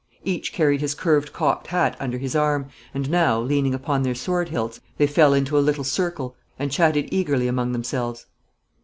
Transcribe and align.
Each 0.23 0.51
carried 0.51 0.81
his 0.81 0.95
curved 0.95 1.31
cocked 1.31 1.67
hat 1.67 1.95
under 1.99 2.17
his 2.17 2.35
arm, 2.35 2.69
and 2.91 3.07
now, 3.07 3.39
leaning 3.39 3.75
upon 3.75 4.01
their 4.01 4.15
sword 4.15 4.49
hilts, 4.49 4.81
they 4.97 5.05
fell 5.05 5.31
into 5.31 5.55
a 5.59 5.59
little 5.59 5.83
circle 5.83 6.35
and 6.57 6.71
chatted 6.71 7.09
eagerly 7.11 7.47
among 7.47 7.71
themselves. 7.71 8.25